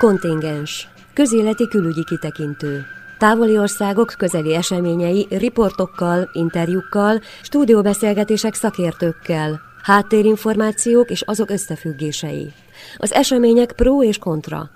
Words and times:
Kontingens. 0.00 0.88
Közéleti 1.14 1.68
külügyi 1.68 2.04
kitekintő. 2.04 2.84
Távoli 3.18 3.58
országok 3.58 4.14
közeli 4.18 4.54
eseményei 4.54 5.26
riportokkal, 5.30 6.30
interjúkkal, 6.32 7.20
stúdióbeszélgetések 7.42 8.54
szakértőkkel, 8.54 9.60
háttérinformációk 9.82 11.10
és 11.10 11.22
azok 11.22 11.50
összefüggései. 11.50 12.52
Az 12.96 13.12
események 13.12 13.72
pro 13.72 14.02
és 14.02 14.18
kontra. 14.18 14.70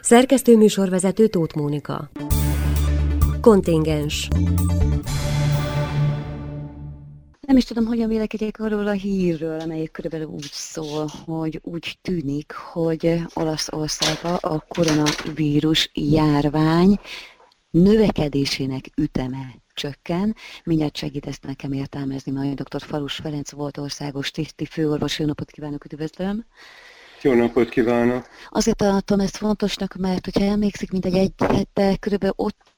Szerkesztő 0.00 0.56
műsorvezető 0.56 1.26
Tóth 1.26 1.56
Mónika. 1.56 2.10
Kontingens. 3.40 4.28
Nem 7.48 7.56
is 7.56 7.64
tudom, 7.64 7.86
hogyan 7.86 8.08
vélekedjek 8.08 8.60
arról 8.60 8.86
a 8.86 8.92
hírről, 8.92 9.60
amelyik 9.60 9.90
körülbelül 9.90 10.26
úgy 10.26 10.50
szól, 10.52 11.06
hogy 11.24 11.60
úgy 11.62 11.98
tűnik, 12.02 12.52
hogy 12.52 13.20
Olaszországban 13.34 14.34
a 14.34 14.64
koronavírus 14.68 15.90
járvány 15.94 16.98
növekedésének 17.70 18.84
üteme 18.96 19.54
csökken. 19.74 20.36
Mindjárt 20.64 20.96
segít 20.96 21.26
ezt 21.26 21.42
nekem 21.46 21.72
értelmezni 21.72 22.32
majd 22.32 22.60
dr. 22.60 22.82
Falus 22.82 23.14
Ferenc 23.14 23.50
volt 23.50 23.78
országos 23.78 24.30
tiszti 24.30 24.64
főorvos. 24.64 25.18
Jó 25.18 25.26
napot 25.26 25.50
kívánok, 25.50 25.84
üdvözlöm! 25.84 26.44
Jó 27.22 27.34
napot 27.34 27.68
kívánok! 27.68 28.26
Azért 28.48 28.76
tartom 28.76 29.20
ezt 29.20 29.36
fontosnak, 29.36 29.94
mert 29.94 30.24
hogyha 30.24 30.44
emlékszik, 30.44 30.90
mint 30.90 31.06
egy 31.06 31.16
egy 31.16 31.32
hete 31.38 31.96
körülbelül 31.96 32.34
ott 32.36 32.76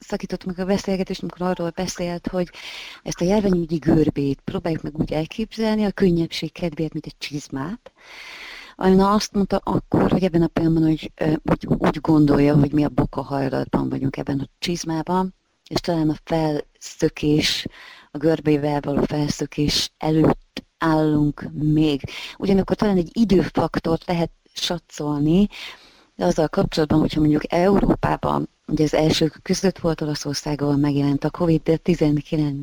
szakított 0.00 0.44
meg 0.44 0.58
a 0.58 0.64
beszélgetést, 0.64 1.22
amikor 1.22 1.46
arról 1.46 1.70
beszélt, 1.74 2.26
hogy 2.26 2.50
ezt 3.02 3.20
a 3.20 3.24
járványügyi 3.24 3.76
görbét 3.76 4.40
próbáljuk 4.44 4.82
meg 4.82 4.98
úgy 4.98 5.12
elképzelni, 5.12 5.84
a 5.84 5.90
könnyebbség 5.90 6.52
kedvéért, 6.52 6.92
mint 6.92 7.06
egy 7.06 7.18
csizmát. 7.18 7.92
Anna 8.76 9.10
azt 9.10 9.32
mondta 9.32 9.56
akkor, 9.56 10.10
hogy 10.10 10.24
ebben 10.24 10.42
a 10.42 10.46
pillanatban 10.46 10.88
hogy, 10.88 11.12
úgy, 11.50 11.66
úgy 11.66 12.00
gondolja, 12.00 12.54
hogy 12.54 12.72
mi 12.72 12.84
a 12.84 12.88
boka 12.88 13.22
hajlatban 13.22 13.88
vagyunk 13.88 14.16
ebben 14.16 14.38
a 14.38 14.48
csizmában, 14.58 15.34
és 15.68 15.80
talán 15.80 16.10
a 16.10 16.16
felszökés, 16.24 17.66
a 18.10 18.18
görbével 18.18 18.80
való 18.80 19.02
felszökés 19.02 19.92
előtt 19.98 20.64
állunk 20.78 21.50
még. 21.52 22.02
Ugyanakkor 22.38 22.76
talán 22.76 22.96
egy 22.96 23.10
időfaktort 23.12 24.06
lehet 24.06 24.30
satszolni, 24.54 25.48
azzal 26.16 26.48
kapcsolatban, 26.48 27.00
hogyha 27.00 27.20
mondjuk 27.20 27.52
Európában 27.52 28.48
Ugye 28.72 28.84
az 28.84 28.94
elsők 28.94 29.40
között 29.42 29.78
volt 29.78 30.00
Olaszországban 30.00 30.80
megjelent 30.80 31.24
a 31.24 31.30
COVID-19. 31.30 32.54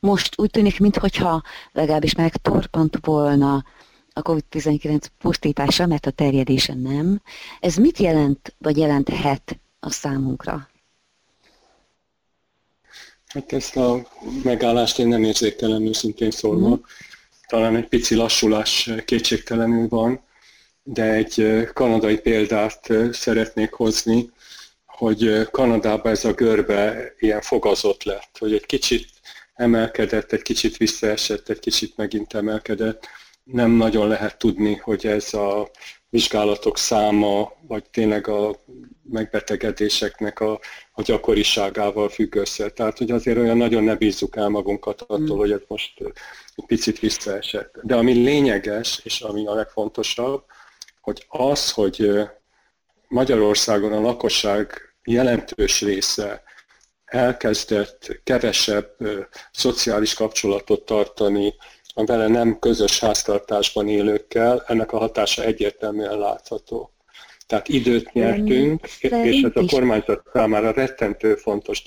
Most 0.00 0.40
úgy 0.40 0.50
tűnik, 0.50 0.80
mintha 0.80 1.42
legalábbis 1.72 2.14
megtorpant 2.14 2.98
volna 3.00 3.64
a 4.12 4.22
COVID-19 4.22 5.04
pusztítása, 5.18 5.86
mert 5.86 6.06
a 6.06 6.10
terjedése 6.10 6.74
nem. 6.74 7.20
Ez 7.60 7.76
mit 7.76 7.98
jelent, 7.98 8.54
vagy 8.58 8.76
jelenthet 8.76 9.58
a 9.80 9.90
számunkra? 9.90 10.68
Hát 13.26 13.52
ezt 13.52 13.76
a 13.76 14.06
megállást 14.42 14.98
én 14.98 15.08
nem 15.08 15.22
érzékelem 15.22 15.86
őszintén 15.86 16.30
szólva. 16.30 16.68
Mm. 16.68 16.80
Talán 17.46 17.76
egy 17.76 17.88
pici 17.88 18.14
lassulás 18.14 18.90
kétségtelenül 19.04 19.88
van, 19.88 20.20
de 20.82 21.04
egy 21.04 21.66
kanadai 21.72 22.18
példát 22.18 22.92
szeretnék 23.12 23.72
hozni, 23.72 24.32
hogy 25.04 25.48
Kanadában 25.50 26.12
ez 26.12 26.24
a 26.24 26.32
görbe 26.32 27.14
ilyen 27.18 27.40
fogazott 27.40 28.02
lett, 28.02 28.36
hogy 28.38 28.52
egy 28.52 28.66
kicsit 28.66 29.08
emelkedett, 29.54 30.32
egy 30.32 30.42
kicsit 30.42 30.76
visszaesett, 30.76 31.48
egy 31.48 31.58
kicsit 31.58 31.96
megint 31.96 32.34
emelkedett. 32.34 33.06
Nem 33.44 33.70
nagyon 33.70 34.08
lehet 34.08 34.38
tudni, 34.38 34.74
hogy 34.74 35.06
ez 35.06 35.34
a 35.34 35.70
vizsgálatok 36.08 36.78
száma, 36.78 37.52
vagy 37.66 37.84
tényleg 37.90 38.28
a 38.28 38.56
megbetegedéseknek 39.02 40.40
a, 40.40 40.60
a 40.92 41.02
gyakoriságával 41.02 42.08
függ 42.08 42.34
össze. 42.34 42.70
Tehát, 42.70 42.98
hogy 42.98 43.10
azért 43.10 43.38
olyan 43.38 43.56
nagyon 43.56 43.84
ne 43.84 43.96
bízzuk 43.96 44.36
el 44.36 44.48
magunkat 44.48 45.00
attól, 45.00 45.36
mm. 45.36 45.38
hogy 45.38 45.52
ez 45.52 45.62
most 45.66 46.00
egy 46.56 46.64
picit 46.66 46.98
visszaesett. 46.98 47.78
De 47.82 47.96
ami 47.96 48.12
lényeges, 48.12 49.00
és 49.02 49.20
ami 49.20 49.46
a 49.46 49.54
legfontosabb, 49.54 50.44
hogy 51.00 51.26
az, 51.28 51.70
hogy 51.70 52.10
Magyarországon 53.08 53.92
a 53.92 54.00
lakosság 54.00 54.93
jelentős 55.04 55.80
része 55.80 56.42
elkezdett 57.04 58.20
kevesebb 58.24 58.96
szociális 59.52 60.14
kapcsolatot 60.14 60.84
tartani 60.84 61.54
a 61.94 62.04
vele 62.04 62.28
nem 62.28 62.58
közös 62.58 63.00
háztartásban 63.00 63.88
élőkkel, 63.88 64.64
ennek 64.66 64.92
a 64.92 64.98
hatása 64.98 65.42
egyértelműen 65.42 66.18
látható. 66.18 66.92
Tehát 67.46 67.68
időt 67.68 68.12
nyertünk, 68.12 68.86
és 69.00 69.42
ez 69.42 69.50
a 69.54 69.64
kormányzat 69.66 70.22
számára 70.32 70.70
rettentő 70.72 71.34
fontos 71.34 71.82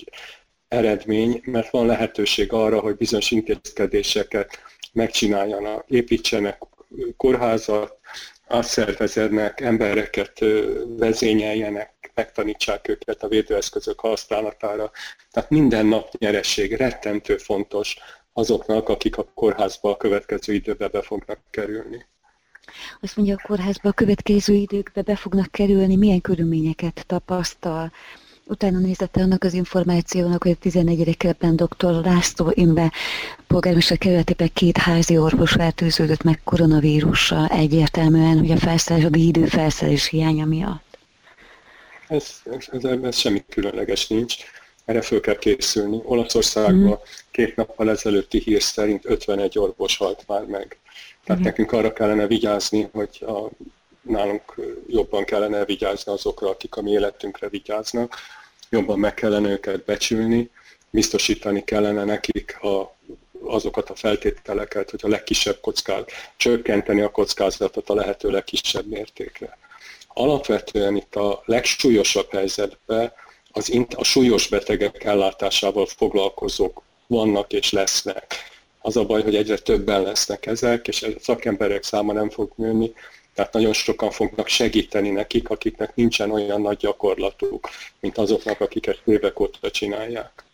eredmény, 0.68 1.40
mert 1.44 1.70
van 1.70 1.86
lehetőség 1.86 2.52
arra, 2.52 2.80
hogy 2.80 2.96
bizonyos 2.96 3.30
intézkedéseket 3.30 4.58
megcsináljanak, 4.92 5.84
építsenek 5.88 6.58
kórházat, 7.16 7.96
átszervezednek, 8.46 9.60
embereket 9.60 10.44
vezényeljenek, 10.96 11.94
megtanítsák 12.18 12.88
őket 12.88 13.22
a 13.22 13.28
védőeszközök 13.28 14.00
használatára. 14.00 14.90
Tehát 15.30 15.50
minden 15.50 15.86
nap 15.86 16.18
nyeresség 16.18 16.74
rettentő 16.74 17.36
fontos 17.36 17.96
azoknak, 18.32 18.88
akik 18.88 19.16
a 19.16 19.24
kórházba 19.34 19.90
a 19.90 19.96
következő 19.96 20.52
időbe 20.52 20.88
be 20.88 21.02
fognak 21.02 21.38
kerülni. 21.50 22.06
Azt 23.00 23.16
mondja, 23.16 23.34
a 23.38 23.46
kórházba 23.46 23.88
a 23.88 23.92
következő 23.92 24.54
időkbe 24.54 25.02
be 25.02 25.16
fognak 25.16 25.50
kerülni, 25.50 25.96
milyen 25.96 26.20
körülményeket 26.20 27.04
tapasztal, 27.06 27.92
Utána 28.50 28.78
nézette 28.78 29.20
annak 29.20 29.44
az 29.44 29.52
információnak, 29.52 30.42
hogy 30.42 30.50
a 30.50 30.54
11. 30.54 31.16
kerületben 31.16 31.56
dr. 31.56 32.04
László 32.04 32.50
Imbe 32.54 32.92
polgármester 33.46 33.98
kerületében 33.98 34.50
két 34.52 34.76
házi 34.76 35.18
orvos 35.18 35.50
fertőződött 35.50 36.22
meg 36.22 36.40
koronavírussal 36.44 37.46
egyértelműen, 37.46 38.38
hogy 38.38 38.50
a 38.50 38.56
felszerelés, 38.56 39.06
a 39.06 39.10
védő 39.10 39.46
felszerelés 39.46 40.06
hiánya 40.06 40.44
miatt. 40.44 40.87
Ez, 42.08 42.42
ez, 42.70 42.84
ez 43.02 43.16
semmi 43.16 43.44
különleges 43.48 44.06
nincs. 44.06 44.36
Erre 44.84 45.02
föl 45.02 45.20
kell 45.20 45.38
készülni. 45.38 46.00
Olaszországban 46.04 46.90
mm. 46.90 47.02
két 47.30 47.56
nappal 47.56 47.90
ezelőtti 47.90 48.38
hír 48.38 48.62
szerint 48.62 49.04
51 49.04 49.58
orvos 49.58 49.96
halt 49.96 50.24
már 50.26 50.44
meg. 50.44 50.78
Tehát 51.24 51.40
mm. 51.40 51.44
nekünk 51.44 51.72
arra 51.72 51.92
kellene 51.92 52.26
vigyázni, 52.26 52.88
hogy 52.92 53.24
a, 53.26 53.48
nálunk 54.00 54.54
jobban 54.86 55.24
kellene 55.24 55.64
vigyázni 55.64 56.12
azokra, 56.12 56.48
akik 56.48 56.76
a 56.76 56.82
mi 56.82 56.90
életünkre 56.90 57.48
vigyáznak, 57.48 58.16
jobban 58.70 58.98
meg 58.98 59.14
kellene 59.14 59.50
őket 59.50 59.84
becsülni, 59.84 60.50
biztosítani 60.90 61.64
kellene 61.64 62.04
nekik 62.04 62.58
a, 62.62 62.96
azokat 63.40 63.90
a 63.90 63.94
feltételeket, 63.94 64.90
hogy 64.90 65.00
a 65.02 65.08
legkisebb 65.08 65.60
kockázat, 65.60 66.10
csökkenteni 66.36 67.00
a 67.00 67.10
kockázatot 67.10 67.90
a 67.90 67.94
lehető 67.94 68.30
legkisebb 68.30 68.86
mértékre. 68.86 69.58
Alapvetően 70.18 70.96
itt 70.96 71.14
a 71.14 71.42
legsúlyosabb 71.44 72.30
helyzetben 72.30 73.12
az 73.52 73.72
a 73.96 74.04
súlyos 74.04 74.48
betegek 74.48 75.04
ellátásával 75.04 75.86
foglalkozók 75.86 76.82
vannak 77.06 77.52
és 77.52 77.72
lesznek. 77.72 78.34
Az 78.80 78.96
a 78.96 79.04
baj, 79.04 79.22
hogy 79.22 79.34
egyre 79.34 79.58
többen 79.58 80.02
lesznek 80.02 80.46
ezek, 80.46 80.88
és 80.88 81.02
a 81.02 81.08
szakemberek 81.20 81.82
száma 81.82 82.12
nem 82.12 82.30
fog 82.30 82.52
nőni, 82.54 82.92
tehát 83.34 83.52
nagyon 83.52 83.72
sokan 83.72 84.10
fognak 84.10 84.48
segíteni 84.48 85.10
nekik, 85.10 85.50
akiknek 85.50 85.94
nincsen 85.94 86.30
olyan 86.30 86.60
nagy 86.60 86.76
gyakorlatuk, 86.76 87.68
mint 88.00 88.18
azoknak, 88.18 88.60
akik 88.60 88.86
ezt 88.86 89.02
évek 89.04 89.40
óta 89.40 89.70
csinálják. 89.70 90.44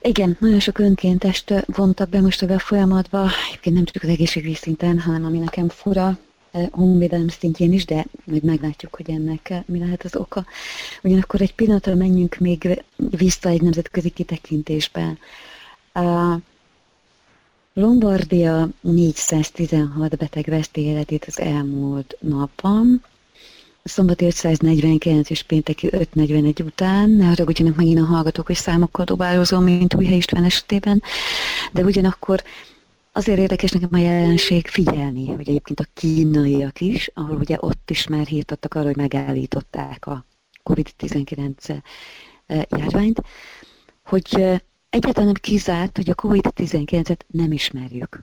Igen, 0.00 0.36
nagyon 0.40 0.60
sok 0.60 0.78
önkéntest 0.78 1.64
vontak 1.66 2.08
be 2.08 2.20
most 2.20 2.42
a 2.42 2.58
folyamatba, 2.58 3.30
egyébként 3.48 3.74
nem 3.74 3.84
csak 3.84 4.02
az 4.02 4.08
egészségügyi 4.08 4.54
szinten, 4.54 5.00
hanem 5.00 5.24
ami 5.24 5.38
nekem 5.38 5.68
fura, 5.68 6.18
honvédelem 6.70 7.28
szintjén 7.28 7.72
is, 7.72 7.84
de 7.84 8.06
majd 8.24 8.42
meglátjuk, 8.42 8.94
hogy 8.94 9.10
ennek 9.10 9.52
mi 9.66 9.78
lehet 9.78 10.02
az 10.02 10.16
oka. 10.16 10.46
Ugyanakkor 11.02 11.40
egy 11.40 11.54
pillanatra 11.54 11.94
menjünk 11.94 12.36
még 12.36 12.82
vissza 12.96 13.48
egy 13.48 13.62
nemzetközi 13.62 14.10
kitekintésben. 14.10 15.18
Lombardia 17.74 18.68
416 18.80 20.16
beteg 20.16 20.44
veszti 20.44 20.80
életét 20.80 21.24
az 21.24 21.40
elmúlt 21.40 22.16
napban. 22.20 23.04
Szombat 23.84 24.22
549 24.22 25.30
és 25.30 25.42
pénteki 25.42 25.88
541 25.90 26.62
után, 26.62 27.10
ne 27.10 27.24
haragudjanak 27.26 27.76
megint 27.76 27.98
a 27.98 28.04
hallgatók, 28.04 28.46
hogy 28.46 28.56
számokkal 28.56 29.04
dobálozom, 29.04 29.64
mint 29.64 29.94
Újhely 29.94 30.16
István 30.16 30.44
esetében, 30.44 31.02
de 31.72 31.82
ugyanakkor 31.82 32.42
azért 33.12 33.38
érdekes 33.38 33.70
nekem 33.70 33.88
a 33.92 33.98
jelenség 33.98 34.66
figyelni, 34.66 35.26
hogy 35.26 35.48
egyébként 35.48 35.80
a 35.80 35.86
kínaiak 35.94 36.80
is, 36.80 37.10
ahol 37.14 37.36
ugye 37.36 37.56
ott 37.60 37.90
is 37.90 38.06
már 38.06 38.26
hírt 38.26 38.50
adtak 38.50 38.74
arra, 38.74 38.86
hogy 38.86 38.96
megállították 38.96 40.06
a 40.06 40.24
COVID-19 40.64 41.82
eh, 42.46 42.62
járványt, 42.68 43.22
hogy 44.04 44.28
eh, 44.30 44.58
egyáltalán 44.90 45.26
nem 45.32 45.40
kizárt, 45.40 45.96
hogy 45.96 46.10
a 46.10 46.14
COVID-19-et 46.14 47.20
nem 47.26 47.52
ismerjük. 47.52 48.20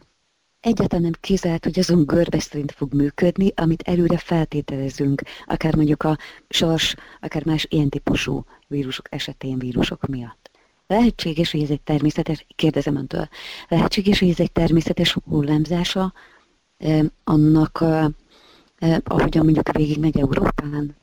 egyáltalán 0.59 1.03
nem 1.03 1.19
kizárt, 1.19 1.63
hogy 1.63 1.79
azon 1.79 2.05
görbe 2.05 2.39
szerint 2.39 2.71
fog 2.71 2.93
működni, 2.93 3.51
amit 3.55 3.81
előre 3.81 4.17
feltételezünk, 4.17 5.21
akár 5.45 5.75
mondjuk 5.75 6.03
a 6.03 6.17
sors, 6.49 6.95
akár 7.19 7.45
más 7.45 7.65
ilyen 7.69 7.89
típusú 7.89 8.45
vírusok 8.67 9.07
esetén 9.09 9.59
vírusok 9.59 10.07
miatt. 10.07 10.38
Lehetséges, 10.91 11.51
hogy 11.51 11.61
ez 11.61 11.69
egy 11.69 11.81
természetes, 11.81 12.45
kérdezem 12.55 12.95
öntől, 12.95 13.29
lehetséges, 13.67 14.19
hogy 14.19 14.29
ez 14.29 14.39
egy 14.39 14.51
természetes 14.51 15.13
hullámzása 15.13 16.13
annak, 17.23 17.83
ahogyan 19.03 19.43
mondjuk 19.43 19.71
végigmegy 19.77 20.19
Európán? 20.19 20.95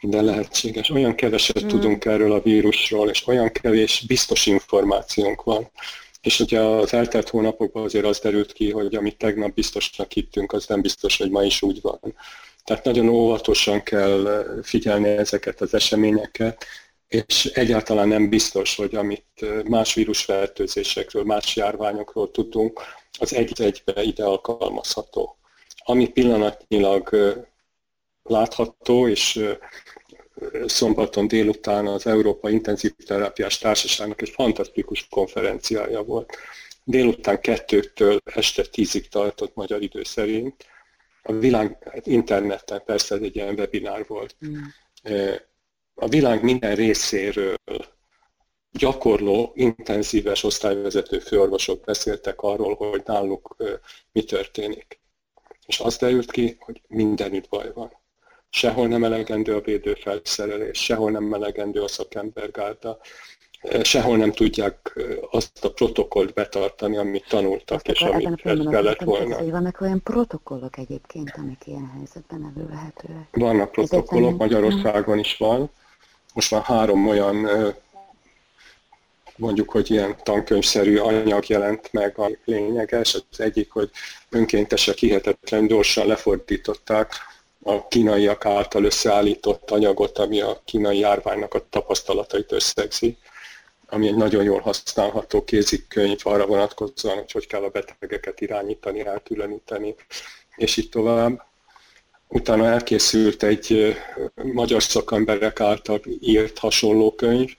Minden 0.00 0.24
lehetséges. 0.24 0.90
Olyan 0.90 1.14
keveset 1.14 1.58
hmm. 1.58 1.68
tudunk 1.68 2.04
erről 2.04 2.32
a 2.32 2.40
vírusról, 2.40 3.08
és 3.08 3.26
olyan 3.26 3.52
kevés 3.52 4.04
biztos 4.06 4.46
információnk 4.46 5.42
van. 5.42 5.70
És 6.20 6.40
ugye 6.40 6.60
az 6.60 6.94
eltelt 6.94 7.28
hónapokban 7.28 7.82
azért 7.82 8.04
az 8.04 8.18
derült 8.18 8.52
ki, 8.52 8.70
hogy 8.70 8.94
amit 8.94 9.18
tegnap 9.18 9.54
biztosnak 9.54 10.12
hittünk, 10.12 10.52
az 10.52 10.66
nem 10.66 10.80
biztos, 10.80 11.16
hogy 11.16 11.30
ma 11.30 11.42
is 11.42 11.62
úgy 11.62 11.80
van. 11.80 12.00
Tehát 12.64 12.84
nagyon 12.84 13.08
óvatosan 13.08 13.82
kell 13.82 14.44
figyelni 14.62 15.08
ezeket 15.08 15.60
az 15.60 15.74
eseményeket, 15.74 16.64
és 17.08 17.44
egyáltalán 17.44 18.08
nem 18.08 18.28
biztos, 18.28 18.76
hogy 18.76 18.94
amit 18.94 19.64
más 19.68 19.94
vírusfertőzésekről, 19.94 21.24
más 21.24 21.56
járványokról 21.56 22.30
tudunk, 22.30 22.80
az 23.18 23.34
egy-egybe 23.34 24.02
ide 24.02 24.24
alkalmazható. 24.24 25.38
Ami 25.84 26.08
pillanatnyilag 26.08 27.16
látható, 28.22 29.08
és 29.08 29.44
szombaton 30.66 31.28
délután 31.28 31.86
az 31.86 32.06
Európa 32.06 32.50
Intenzív 32.50 32.94
Terápiás 33.06 33.58
Társaságnak 33.58 34.22
egy 34.22 34.28
fantasztikus 34.28 35.06
konferenciája 35.10 36.02
volt. 36.02 36.36
Délután 36.84 37.40
kettőtől 37.40 38.20
este 38.24 38.62
tízig 38.62 39.08
tartott 39.08 39.54
magyar 39.54 39.82
idő 39.82 40.02
szerint. 40.02 40.64
A 41.22 41.32
világ 41.32 41.88
hát 41.90 42.06
interneten 42.06 42.82
persze 42.84 43.14
egy 43.14 43.36
ilyen 43.36 43.54
webinár 43.54 44.04
volt. 44.06 44.36
Mm. 44.46 44.56
A 45.98 46.08
világ 46.08 46.42
minden 46.42 46.74
részéről 46.74 47.56
gyakorló, 48.72 49.52
intenzíves 49.54 50.44
osztályvezető 50.44 51.18
főorvosok 51.18 51.84
beszéltek 51.84 52.40
arról, 52.40 52.74
hogy 52.74 53.02
náluk 53.04 53.56
mi 54.12 54.24
történik. 54.24 55.00
És 55.66 55.78
azt 55.78 56.00
derült 56.00 56.30
ki, 56.30 56.56
hogy 56.60 56.82
mindenütt 56.88 57.48
baj 57.48 57.72
van 57.74 57.92
sehol 58.56 58.86
nem 58.86 59.04
elegendő 59.04 59.54
a 59.54 59.60
védőfelszerelés, 59.60 60.78
sehol 60.78 61.10
nem 61.10 61.34
elegendő 61.34 61.82
a 61.82 61.88
szakembergárda, 61.88 62.98
eh, 63.60 63.82
sehol 63.82 64.16
nem 64.16 64.32
tudják 64.32 64.98
azt 65.30 65.64
a 65.64 65.72
protokollt 65.72 66.34
betartani, 66.34 66.96
amit 66.96 67.28
tanultak, 67.28 67.76
azt 67.76 67.88
és 67.88 68.00
amit 68.00 68.42
kellett 68.42 69.00
volna. 69.00 69.36
Hogy 69.36 69.50
vannak 69.50 69.80
olyan 69.80 70.02
protokollok 70.02 70.78
egyébként, 70.78 71.32
amik 71.36 71.66
ilyen 71.66 71.90
helyzetben 71.96 72.52
elővehetőek? 72.54 73.28
Vannak 73.30 73.72
protokollok, 73.72 74.38
Magyarországon 74.38 75.18
is 75.18 75.36
van. 75.36 75.70
Most 76.36 76.50
már 76.50 76.62
három 76.62 77.08
olyan 77.08 77.48
mondjuk, 79.36 79.70
hogy 79.70 79.90
ilyen 79.90 80.16
tankönyvszerű 80.22 80.96
anyag 80.96 81.48
jelent 81.48 81.92
meg 81.92 82.18
a 82.18 82.30
lényeges. 82.44 83.14
Az 83.14 83.40
egyik, 83.40 83.70
hogy 83.70 83.90
önkéntesek 84.28 84.96
hihetetlen 84.96 85.66
gyorsan 85.66 86.06
lefordították 86.06 87.12
a 87.62 87.88
kínaiak 87.88 88.44
által 88.44 88.84
összeállított 88.84 89.70
anyagot, 89.70 90.18
ami 90.18 90.40
a 90.40 90.62
kínai 90.64 90.98
járványnak 90.98 91.54
a 91.54 91.66
tapasztalatait 91.70 92.52
összegzi, 92.52 93.16
ami 93.88 94.06
egy 94.06 94.16
nagyon 94.16 94.42
jól 94.42 94.60
használható 94.60 95.44
kézikönyv 95.44 96.18
arra 96.22 96.46
vonatkozóan, 96.46 97.16
hogy 97.16 97.32
hogy 97.32 97.46
kell 97.46 97.62
a 97.62 97.68
betegeket 97.68 98.40
irányítani, 98.40 99.06
elkülöníteni, 99.06 99.94
és 100.56 100.76
így 100.76 100.88
tovább. 100.88 101.44
Utána 102.28 102.66
elkészült 102.66 103.42
egy 103.42 103.96
magyar 104.34 104.82
szakemberek 104.82 105.60
által 105.60 106.00
írt 106.20 106.58
hasonló 106.58 107.14
könyv, 107.14 107.50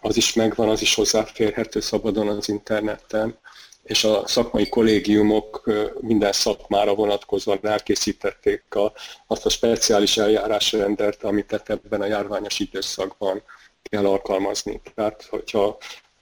az 0.00 0.16
is 0.16 0.32
megvan, 0.32 0.68
az 0.68 0.80
is 0.80 0.94
hozzáférhető 0.94 1.80
szabadon 1.80 2.28
az 2.28 2.48
interneten, 2.48 3.38
és 3.82 4.04
a 4.04 4.26
szakmai 4.26 4.68
kollégiumok 4.68 5.70
minden 6.00 6.32
szakmára 6.32 6.94
vonatkozóan 6.94 7.58
elkészítették 7.62 8.74
a, 8.74 8.92
azt 9.26 9.46
a 9.46 9.48
speciális 9.48 10.16
eljárásrendet, 10.16 11.24
amit 11.24 11.62
ebben 11.66 12.00
a 12.00 12.06
járványos 12.06 12.58
időszakban 12.58 13.42
kell 13.82 14.06
alkalmazni. 14.06 14.80
Tehát, 14.94 15.26
hogyha 15.30 15.78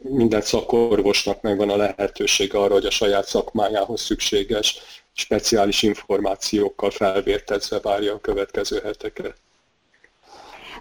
minden 0.09 0.41
szakorvosnak 0.41 1.41
megvan 1.41 1.71
a 1.71 1.77
lehetőség 1.77 2.55
arra, 2.55 2.73
hogy 2.73 2.87
a 2.87 2.91
saját 2.91 3.27
szakmájához 3.27 4.01
szükséges 4.01 4.79
speciális 5.13 5.83
információkkal 5.83 6.91
felvértezve 6.91 7.81
várja 7.81 8.15
a 8.15 8.21
következő 8.21 8.81
heteket. 8.85 9.37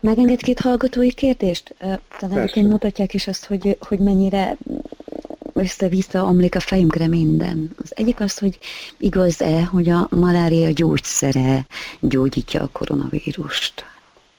Megenged 0.02 0.42
két 0.42 0.60
hallgatói 0.60 1.14
kérdést? 1.14 1.76
Talán 2.20 2.50
mutatják 2.56 3.14
is 3.14 3.28
azt, 3.28 3.46
hogy, 3.46 3.78
hogy 3.80 4.00
mennyire 4.00 4.58
össze-vissza 5.54 6.24
omlik 6.24 6.56
a 6.56 6.60
fejünkre 6.60 7.08
minden. 7.08 7.76
Az 7.84 7.92
egyik 7.96 8.20
az, 8.20 8.38
hogy 8.38 8.58
igaz-e, 8.98 9.64
hogy 9.64 9.90
a 9.90 10.08
malária 10.10 10.72
gyógyszere 10.72 11.66
gyógyítja 12.00 12.62
a 12.62 12.70
koronavírust? 12.72 13.86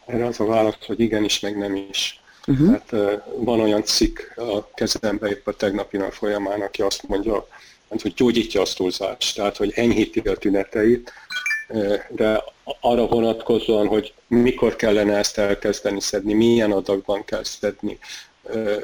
Erre 0.07 0.27
az 0.27 0.41
a 0.41 0.45
válasz, 0.45 0.87
hogy 0.87 1.01
igenis, 1.01 1.41
meg 1.41 1.59
nem 1.59 1.77
is. 1.91 2.24
Uh-huh. 2.46 2.70
Hát, 2.70 2.91
van 3.37 3.61
olyan 3.61 3.85
cikk 3.85 4.19
a 4.37 4.70
kezembe 4.75 5.29
épp 5.29 5.46
a 5.46 5.52
tegnapi 5.52 5.96
nap 5.96 6.12
folyamán, 6.12 6.61
aki 6.61 6.82
azt 6.82 7.08
mondja, 7.08 7.46
hát, 7.91 8.02
hogy 8.02 8.14
gyógyítja 8.14 8.61
a 8.61 8.67
túlzást, 8.76 9.37
tehát 9.37 9.56
hogy 9.56 9.73
enyhíti 9.75 10.19
a 10.19 10.37
tüneteit, 10.37 11.12
de 12.08 12.44
arra 12.81 13.06
vonatkozóan, 13.06 13.87
hogy 13.87 14.14
mikor 14.26 14.76
kellene 14.76 15.17
ezt 15.17 15.38
elkezdeni 15.38 16.00
szedni, 16.00 16.32
milyen 16.32 16.73
adagban 16.73 17.25
kell 17.25 17.44
szedni, 17.44 17.99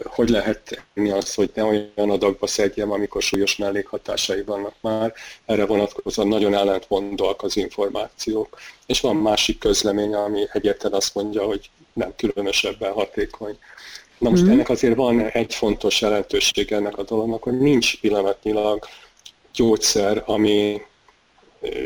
hogy 0.05 0.29
lehet 0.29 0.87
tenni 0.95 1.11
azt, 1.11 1.35
hogy 1.35 1.51
ne 1.55 1.63
olyan 1.65 2.11
adagba 2.11 2.47
szedjem, 2.47 2.91
amikor 2.91 3.23
súlyos 3.23 3.57
mellékhatásai 3.57 4.43
vannak 4.43 4.75
már. 4.81 5.13
Erre 5.45 5.67
vonatkozóan 5.67 6.29
nagyon 6.29 6.55
ellentmondóak 6.55 7.43
az 7.43 7.57
információk. 7.57 8.59
És 8.87 9.01
van 9.01 9.17
másik 9.17 9.59
közlemény, 9.59 10.15
ami 10.15 10.45
egyetlen 10.53 10.93
azt 10.93 11.15
mondja, 11.15 11.43
hogy 11.43 11.71
nem 11.93 12.13
különösebben 12.17 12.93
hatékony. 12.93 13.59
Na 14.19 14.31
most 14.31 14.43
mm. 14.43 14.51
ennek 14.51 14.69
azért 14.69 14.97
van 14.97 15.21
egy 15.21 15.55
fontos 15.55 16.01
jelentőség 16.01 16.73
ennek 16.73 16.99
a 16.99 17.03
dolognak, 17.03 17.43
hogy 17.43 17.59
nincs 17.59 18.01
pillanatnyilag 18.01 18.87
gyógyszer, 19.55 20.23
ami, 20.27 20.83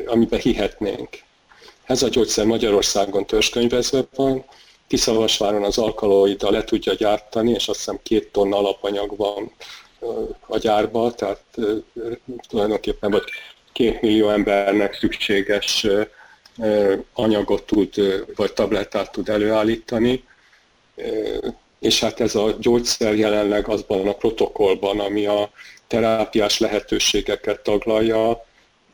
amiben 0.07 0.40
hihetnénk. 0.40 1.09
Ez 1.85 2.02
a 2.02 2.09
gyógyszer 2.09 2.45
Magyarországon 2.45 3.26
törzskönyvezve 3.26 4.04
van, 4.14 4.45
Tiszavasváron 4.87 5.64
az 5.64 5.79
alkaloida 5.79 6.50
le 6.50 6.64
tudja 6.64 6.95
gyártani, 6.95 7.50
és 7.50 7.69
azt 7.69 7.79
hiszem 7.79 7.99
két 8.03 8.33
tonna 8.33 8.57
alapanyag 8.57 9.17
van 9.17 9.53
a 10.47 10.59
gyárba, 10.59 11.12
tehát 11.12 11.43
tulajdonképpen 12.49 13.11
vagy 13.11 13.25
két 13.73 14.00
millió 14.00 14.29
embernek 14.29 14.95
szükséges 14.95 15.87
anyagot 17.12 17.62
tud, 17.62 17.95
vagy 18.37 18.53
tablettát 18.53 19.12
tud 19.12 19.29
előállítani, 19.29 20.25
és 21.81 22.00
hát 22.00 22.21
ez 22.21 22.35
a 22.35 22.57
gyógyszer 22.61 23.14
jelenleg 23.14 23.69
azban 23.69 24.09
a 24.09 24.12
protokollban, 24.12 25.00
ami 25.00 25.26
a 25.26 25.50
terápiás 25.87 26.59
lehetőségeket 26.59 27.61
taglalja, 27.61 28.45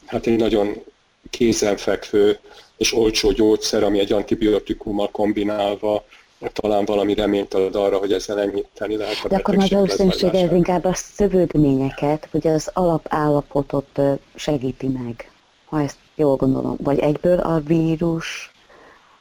hát 0.07 0.27
egy 0.27 0.37
nagyon 0.37 0.85
kézenfekvő 1.31 2.39
és 2.81 2.95
olcsó 2.95 3.33
gyógyszer, 3.33 3.83
ami 3.83 3.99
egy 3.99 4.13
antibiotikummal 4.13 5.11
kombinálva 5.11 6.05
talán 6.53 6.85
valami 6.85 7.15
reményt 7.15 7.55
ad 7.55 7.75
arra, 7.75 7.97
hogy 7.97 8.13
ezzel 8.13 8.41
enyhíteni 8.41 8.97
lehet 8.97 9.19
a 9.25 9.29
De 9.29 9.37
akkor 9.37 9.55
nagy 9.55 9.73
valószínűség 9.73 10.35
ez 10.35 10.53
inkább 10.53 10.85
a 10.85 10.95
szövődményeket, 10.95 12.29
vagy 12.31 12.47
az 12.47 12.71
alapállapotot 12.73 14.01
segíti 14.35 14.87
meg, 14.87 15.33
ha 15.65 15.81
ezt 15.81 15.97
jól 16.15 16.37
gondolom. 16.37 16.77
Vagy 16.83 16.99
egyből 16.99 17.39
a 17.39 17.61
vírus 17.61 18.53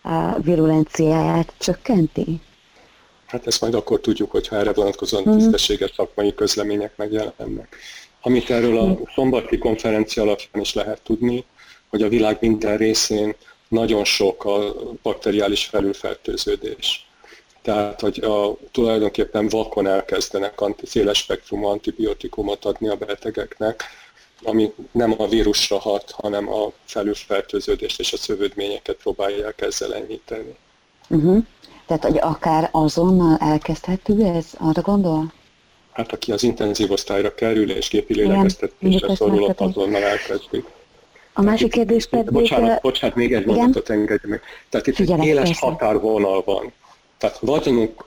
a 0.02 0.40
virulenciáját 0.40 1.54
csökkenti? 1.58 2.42
Hát 3.26 3.48
ezt 3.48 3.62
majd 3.62 3.74
akkor 3.74 4.00
tudjuk, 4.00 4.32
hogyha 4.32 4.56
erre 4.56 4.74
vonatkozóan 4.74 5.24
mm. 5.30 5.38
tisztességes 5.38 5.92
szakmai 5.96 6.34
közlemények 6.34 6.98
megjelennek. 6.98 7.76
Amit 8.22 8.50
erről 8.50 8.78
a 8.78 8.86
mhm. 8.86 9.02
szombati 9.16 9.58
konferencia 9.58 10.24
alapján 10.24 10.62
is 10.62 10.74
lehet 10.74 11.02
tudni, 11.04 11.46
hogy 11.90 12.02
a 12.02 12.10
világ 12.10 12.38
minden 12.42 12.78
részén 12.78 13.36
nagyon 13.68 14.04
sok 14.04 14.46
a 14.46 14.74
bakteriális 15.02 15.66
felülfertőződés. 15.66 17.08
Tehát, 17.62 18.00
hogy 18.00 18.24
a, 18.24 18.58
tulajdonképpen 18.72 19.48
vakon 19.48 19.88
elkezdenek 19.88 20.62
anti, 20.62 20.86
széles 20.86 21.18
spektrumú 21.18 21.66
antibiotikumot 21.66 22.66
adni 22.66 22.88
a 22.88 22.96
betegeknek, 22.96 23.84
ami 24.44 24.74
nem 24.92 25.14
a 25.18 25.28
vírusra 25.28 25.80
hat, 25.80 26.12
hanem 26.12 26.50
a 26.54 26.72
felülfertőződést 26.86 28.00
és 28.00 28.14
a 28.14 28.18
szövődményeket 28.18 28.96
próbálják 28.96 29.62
ezzel 29.62 29.96
enyhíteni. 29.96 30.56
Uh-huh. 31.10 31.44
Tehát, 31.86 32.04
hogy 32.04 32.18
akár 32.20 32.70
azonnal 32.72 33.38
elkezdhető 33.38 34.24
ez, 34.24 34.46
arra 34.58 34.82
gondol? 34.82 35.34
Hát 35.92 36.12
aki 36.12 36.32
az 36.32 36.44
intenzív 36.44 36.92
osztályra 36.92 37.34
kerül 37.34 37.72
és 37.72 37.90
gépi 37.90 38.14
lélegeztetésre 38.14 39.16
szorul, 39.16 39.44
ott 39.44 39.60
azonnal 39.60 40.04
elkezdik. 40.04 40.66
A 41.40 41.42
másik 41.42 41.72
kérdés 41.72 42.08
pedig... 42.08 42.32
Bocsánat, 42.32 42.82
bocsánat, 42.82 43.16
még 43.16 43.34
egy 43.34 43.46
mondatot 43.46 43.90
engedj 43.90 44.28
meg. 44.28 44.42
Tehát 44.70 44.88
itt 44.88 44.96
Figyelek, 44.96 45.22
egy 45.22 45.28
éles 45.28 45.48
persze. 45.48 45.66
határvonal 45.66 46.44
van. 46.44 46.74
Tehát 47.18 47.40
vagyunk, 47.40 48.06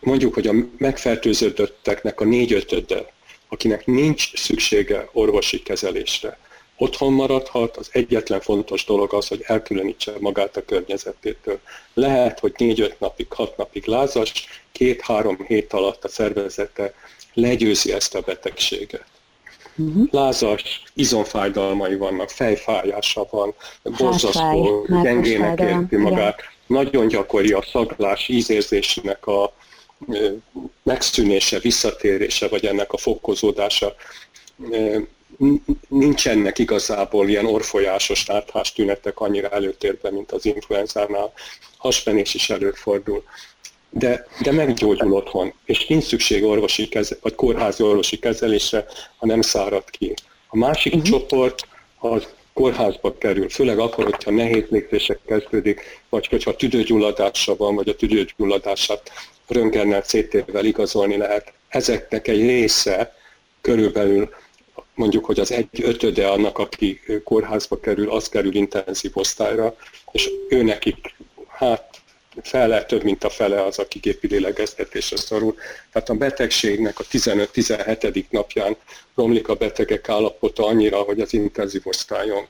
mondjuk, 0.00 0.34
hogy 0.34 0.46
a 0.46 0.52
megfertőzötteknek 0.78 2.20
a 2.20 2.24
négy 2.24 2.52
ötöde, 2.52 3.12
akinek 3.48 3.86
nincs 3.86 4.36
szüksége 4.36 5.08
orvosi 5.12 5.62
kezelésre, 5.62 6.38
otthon 6.76 7.12
maradhat, 7.12 7.76
az 7.76 7.88
egyetlen 7.92 8.40
fontos 8.40 8.84
dolog 8.84 9.14
az, 9.14 9.28
hogy 9.28 9.42
elkülönítse 9.46 10.12
magát 10.20 10.56
a 10.56 10.64
környezetétől. 10.64 11.60
Lehet, 11.94 12.38
hogy 12.38 12.52
négy-öt 12.56 13.00
napig, 13.00 13.26
hat 13.32 13.56
napig 13.56 13.86
lázas, 13.86 14.32
két-három 14.72 15.44
hét 15.46 15.72
alatt 15.72 16.04
a 16.04 16.08
szervezete 16.08 16.94
legyőzi 17.34 17.92
ezt 17.92 18.14
a 18.14 18.20
betegséget. 18.20 19.11
Uh-huh. 19.76 20.08
Lázas, 20.10 20.82
izomfájdalmai 20.94 21.96
vannak, 21.96 22.30
fejfájása 22.30 23.26
van, 23.30 23.54
borzasztó, 23.82 24.86
gyengének 25.02 25.60
érti 25.60 25.96
magát. 25.96 26.38
Igen. 26.38 26.50
Nagyon 26.66 27.08
gyakori 27.08 27.52
a 27.52 27.64
szaglás 27.72 28.28
ízérzésnek 28.28 29.26
a 29.26 29.52
megszűnése, 30.82 31.58
visszatérése, 31.58 32.48
vagy 32.48 32.66
ennek 32.66 32.92
a 32.92 32.96
fokozódása 32.96 33.94
nincsenek 35.88 36.58
igazából 36.58 37.28
ilyen 37.28 37.46
orfolyásos 37.46 38.26
náthás 38.26 38.72
tünetek 38.72 39.20
annyira 39.20 39.48
előtérben, 39.48 40.12
mint 40.12 40.32
az 40.32 40.44
influenzánál. 40.44 41.32
Haspenés 41.76 42.34
is 42.34 42.50
előfordul. 42.50 43.24
De, 43.94 44.26
de 44.42 44.52
meggyógyul 44.52 45.12
otthon, 45.12 45.52
és 45.64 45.86
nincs 45.86 46.04
szükség 46.04 46.44
orvosi 46.44 46.88
keze, 46.88 47.16
vagy 47.20 47.34
kórházi 47.34 47.82
orvosi 47.82 48.18
kezelésre, 48.18 48.86
ha 49.16 49.26
nem 49.26 49.40
szárad 49.40 49.90
ki. 49.90 50.14
A 50.48 50.56
másik 50.56 50.94
uh-huh. 50.94 51.08
csoport 51.08 51.66
az 51.98 52.26
kórházba 52.52 53.18
kerül, 53.18 53.48
főleg 53.48 53.78
akkor, 53.78 54.04
hogyha 54.04 54.30
nehéz 54.30 54.64
légzések 54.68 55.18
kezdődik, 55.26 56.02
vagy 56.08 56.26
hogyha 56.26 56.56
tüdőgyulladása 56.56 57.56
van, 57.56 57.74
vagy 57.74 57.88
a 57.88 57.96
tüdőgyulladását 57.96 59.10
röntgennel, 59.48 60.02
CT-vel 60.02 60.64
igazolni 60.64 61.16
lehet. 61.16 61.52
Ezeknek 61.68 62.28
egy 62.28 62.40
része 62.40 63.16
körülbelül 63.60 64.30
mondjuk, 64.94 65.24
hogy 65.24 65.40
az 65.40 65.52
egy 65.52 65.82
ötöde 65.82 66.28
annak, 66.28 66.58
aki 66.58 67.00
kórházba 67.24 67.80
kerül, 67.80 68.10
az 68.10 68.28
kerül 68.28 68.54
intenzív 68.54 69.10
osztályra, 69.14 69.76
és 70.12 70.30
ő 70.48 70.62
nekik, 70.62 71.14
hát 71.48 72.01
fele, 72.42 72.84
több 72.84 73.02
mint 73.02 73.24
a 73.24 73.30
fele 73.30 73.64
az, 73.64 73.78
aki 73.78 73.98
gépi 73.98 74.26
lélegeztetésre 74.26 75.16
szorul. 75.16 75.54
Tehát 75.92 76.08
a 76.08 76.14
betegségnek 76.14 76.98
a 76.98 77.04
15-17. 77.04 78.24
napján 78.30 78.76
romlik 79.14 79.48
a 79.48 79.54
betegek 79.54 80.08
állapota 80.08 80.66
annyira, 80.66 80.96
hogy 80.96 81.20
az 81.20 81.32
intenzív 81.32 81.82
osztályon 81.84 82.46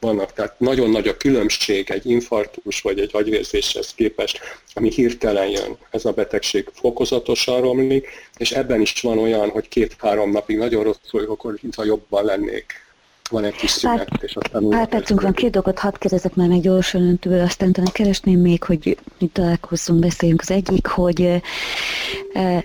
vannak. 0.00 0.32
Tehát 0.32 0.60
nagyon 0.60 0.90
nagy 0.90 1.08
a 1.08 1.16
különbség 1.16 1.90
egy 1.90 2.06
infarktus 2.06 2.80
vagy 2.80 3.00
egy 3.00 3.10
agyvérzéshez 3.12 3.94
képest, 3.94 4.40
ami 4.74 4.90
hirtelen 4.90 5.48
jön. 5.48 5.76
Ez 5.90 6.04
a 6.04 6.12
betegség 6.12 6.68
fokozatosan 6.72 7.60
romlik, 7.60 8.08
és 8.36 8.50
ebben 8.50 8.80
is 8.80 9.00
van 9.00 9.18
olyan, 9.18 9.48
hogy 9.48 9.68
két-három 9.68 10.30
napig 10.30 10.56
nagyon 10.56 10.82
rosszul 10.82 11.20
vagyok, 11.20 11.60
mintha 11.62 11.84
jobban 11.84 12.24
lennék 12.24 12.90
van 13.32 13.44
egy 13.44 13.54
kis 13.54 13.70
szünet, 13.70 14.08
pár, 14.08 14.18
és 14.22 14.36
aztán 14.36 14.68
Pár 14.68 14.88
percünk 14.88 15.20
van, 15.20 15.32
két 15.32 15.50
dolgot 15.50 15.78
hadd 15.78 15.98
kérdezek 15.98 16.34
már 16.34 16.48
meg 16.48 16.60
gyorsan 16.60 17.02
öntől, 17.02 17.40
aztán 17.40 17.72
talán 17.72 17.92
keresném 17.92 18.40
még, 18.40 18.64
hogy 18.64 18.98
találkozzunk, 19.32 20.00
beszéljünk. 20.00 20.40
Az 20.40 20.50
egyik, 20.50 20.86
hogy 20.86 21.42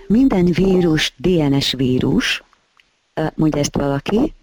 minden 0.06 0.44
vírus 0.44 1.14
DNS 1.16 1.72
vírus, 1.72 2.42
mondja 3.34 3.60
ezt 3.60 3.76
valaki, 3.76 4.34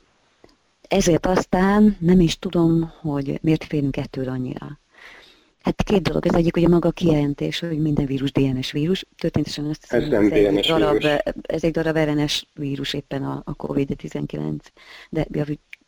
ezért 0.88 1.26
aztán 1.26 1.98
nem 2.00 2.20
is 2.20 2.40
tudom, 2.40 2.94
hogy 3.02 3.40
miért 3.42 3.64
félünk 3.64 3.98
ettől 3.98 4.30
annyira. 4.30 4.80
Hát 5.66 5.84
két 5.84 6.02
dolog. 6.02 6.26
Ez 6.26 6.34
egyik 6.34 6.68
maga 6.68 6.88
a 6.88 6.92
kijelentés, 6.92 7.60
hogy 7.60 7.80
minden 7.80 8.06
vírus 8.06 8.32
DNS 8.32 8.72
vírus. 8.72 9.06
Történetesen 9.18 9.66
azt 9.66 9.82
hiszem, 9.82 10.02
ez, 10.02 10.08
nem 10.08 10.24
ez, 10.24 10.30
DNS 10.30 10.68
egy 10.70 10.80
darab, 10.80 10.98
vírus. 10.98 11.20
ez 11.42 11.64
egy 11.64 11.72
darab 11.72 11.98
RNS 11.98 12.46
vírus 12.54 12.94
éppen 12.94 13.24
a, 13.24 13.42
a 13.46 13.56
COVID-19, 13.56 14.58
de 15.10 15.26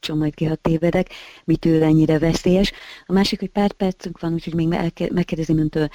javítson 0.07 0.17
majd 0.17 0.33
ki, 0.33 0.45
ha 0.45 0.55
tévedek, 0.55 1.09
mitől 1.45 1.83
ennyire 1.83 2.19
veszélyes. 2.19 2.71
A 3.05 3.13
másik, 3.13 3.39
hogy 3.39 3.49
pár 3.49 3.71
percünk 3.71 4.19
van, 4.19 4.33
úgyhogy 4.33 4.53
még 4.53 4.67
megkérdezem 5.11 5.57
öntől, 5.57 5.89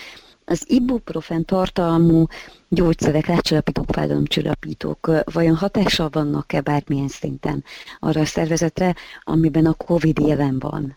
az 0.45 0.65
ibuprofen 0.67 1.45
tartalmú 1.45 2.27
gyógyszerek, 2.69 3.27
rácsillapítók, 3.27 3.87
fájdalomcsillapítók 3.93 5.11
vajon 5.25 5.57
hatással 5.57 6.09
vannak-e 6.13 6.61
bármilyen 6.61 7.09
szinten 7.09 7.65
arra 8.01 8.21
a 8.21 8.25
szervezetre, 8.25 8.95
amiben 9.23 9.67
a 9.67 9.75
COVID 9.75 10.19
jelen 10.19 10.59
van? 10.59 10.97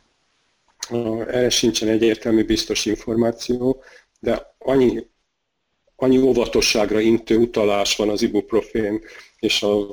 Erre 1.27 1.49
sincsen 1.49 1.89
egyértelmű 1.89 2.45
biztos 2.45 2.85
információ, 2.85 3.83
de 4.19 4.55
annyi, 4.59 5.07
annyi 5.95 6.17
óvatosságra 6.17 6.99
intő 6.99 7.37
utalás 7.37 7.95
van 7.95 8.09
az 8.09 8.21
ibuprofén 8.21 9.01
és 9.45 9.63
a, 9.63 9.87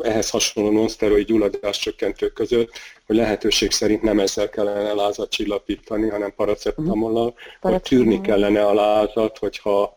ehhez 0.00 0.30
hasonló 0.30 0.70
non-szteroid 0.70 1.26
gyulladás 1.26 1.78
csökkentők 1.78 2.32
között, 2.32 2.70
hogy 3.06 3.16
lehetőség 3.16 3.70
szerint 3.70 4.02
nem 4.02 4.20
ezzel 4.20 4.48
kellene 4.48 4.92
lázat 4.92 5.30
csillapítani, 5.30 6.08
hanem 6.08 6.34
paracetamollal, 6.34 7.26
uh-huh. 7.26 7.70
vagy 7.72 7.82
tűrni 7.82 8.20
kellene 8.20 8.66
a 8.66 8.74
lázat, 8.74 9.38
hogyha 9.38 9.96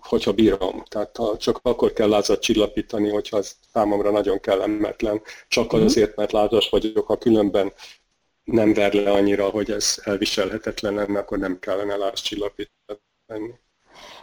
hogyha 0.00 0.32
bírom. 0.32 0.82
Tehát 0.88 1.18
csak 1.38 1.58
akkor 1.62 1.92
kell 1.92 2.08
lázat 2.08 2.42
csillapítani, 2.42 3.08
hogyha 3.08 3.36
az 3.36 3.56
számomra 3.72 4.10
nagyon 4.10 4.40
kellemetlen. 4.40 5.22
Csak 5.48 5.64
uh-huh. 5.64 5.84
azért, 5.84 6.16
mert 6.16 6.32
lázas 6.32 6.68
vagyok, 6.68 7.06
ha 7.06 7.18
különben 7.18 7.72
nem 8.44 8.74
ver 8.74 8.92
le 8.92 9.10
annyira, 9.10 9.48
hogy 9.48 9.70
ez 9.70 10.00
elviselhetetlen 10.04 10.94
lenne, 10.94 11.18
akkor 11.18 11.38
nem 11.38 11.58
kellene 11.58 11.96
lázcsillapítani. 11.96 13.60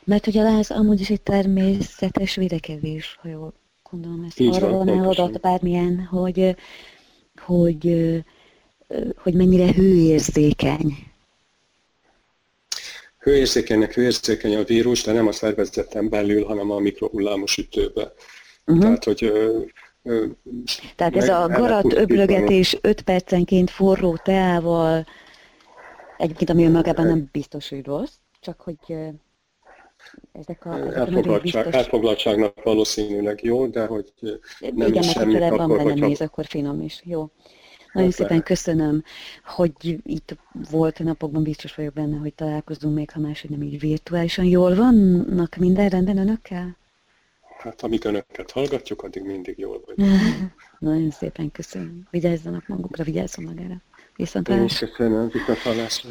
Mert 0.06 0.26
hogy 0.26 0.38
a 0.38 0.44
láz 0.44 0.72
amúgy 0.72 1.00
is 1.00 1.10
egy 1.10 1.22
természetes 1.22 2.36
védekezés, 2.36 3.18
ha 3.22 3.28
jól 3.28 3.54
gondolom 3.90 4.24
ezt. 4.28 4.40
Így 4.40 4.56
Arról 4.56 4.86
van 4.86 4.90
adat 5.00 5.42
bármilyen, 5.42 6.06
hogy, 6.06 6.56
hogy, 7.42 8.24
hogy 9.16 9.34
mennyire 9.34 9.74
hőérzékeny. 9.74 10.94
Hőérzékenynek 13.20 13.94
hőérzékeny 13.94 14.56
a 14.56 14.64
vírus, 14.64 15.04
de 15.04 15.12
nem 15.12 15.28
a 15.28 15.32
szervezeten 15.32 16.10
belül, 16.10 16.46
hanem 16.46 16.72
a 16.72 16.80
mikrohullámos 16.80 17.58
ütőbe. 17.58 18.14
Uh-huh. 18.66 18.84
Tehát, 18.84 19.04
hogy 19.04 19.32
tehát 20.96 21.16
ez 21.16 21.30
a 21.30 21.48
garat 21.48 21.94
öblögetés 21.94 22.78
5 22.82 23.02
percenként 23.02 23.70
forró 23.70 24.18
teával, 24.24 25.06
egyébként 26.18 26.50
ami 26.50 26.66
önmagában 26.66 27.06
nem 27.06 27.30
biztos, 27.32 27.70
hogy 27.70 27.86
rossz, 27.86 28.14
csak 28.40 28.62
hogy 28.62 28.96
ezek 30.32 30.66
a, 30.66 30.78
ezek 30.78 30.96
elfoglaltság, 30.96 31.42
biztos... 31.42 31.74
Elfoglaltságnak 31.74 32.64
valószínűleg 32.64 33.44
jó, 33.44 33.68
de 33.68 33.86
hogy 33.86 34.14
nem 34.60 34.88
Igen, 34.88 35.04
is 35.04 35.10
semmi, 35.10 35.42
akkor, 35.42 35.68
van 35.68 35.80
hogyha... 35.80 36.08
méz, 36.08 36.22
akkor 36.22 36.46
finom 36.46 36.82
is. 36.82 37.02
Jó. 37.04 37.30
Nagyon 37.94 38.10
hát 38.10 38.20
szépen 38.20 38.44
köszönöm, 38.44 39.04
hogy 39.44 40.00
itt 40.04 40.36
volt 40.72 41.00
a 41.00 41.04
napokban, 41.04 41.44
biztos 41.44 41.76
vagyok 41.76 41.94
benne, 41.94 42.18
hogy 42.18 42.34
találkozunk 42.34 42.96
még, 42.96 43.12
ha 43.12 43.20
máshogy 43.20 43.50
nem 43.50 43.62
így 43.62 43.80
virtuálisan. 43.80 44.46
Jól 44.46 44.76
vannak 44.76 45.56
minden 45.56 45.90
rendben 45.90 46.18
önökkel? 46.18 46.78
Hát 47.58 47.82
amíg 47.82 48.06
önöket 48.06 48.52
hallgatjuk, 48.52 49.04
addig 49.04 49.24
mindig 49.24 49.58
jól 49.58 49.84
vagy. 49.86 50.08
Nagyon 50.80 51.12
szépen 51.12 51.52
köszönöm. 51.52 52.08
Vigyázzanak 52.10 52.68
magukra, 52.68 53.04
vigyázzon 53.04 53.46
magára. 53.46 53.82
Viszont 54.16 54.50
Én 54.50 54.64
is 54.64 54.78
köszönöm, 54.80 55.30
viszont 55.30 55.58
hallásra. 55.58 56.10